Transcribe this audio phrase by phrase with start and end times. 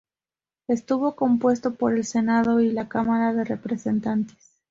[0.67, 4.35] Estuvo compuesto por el Senado y la Cámara de Representantes.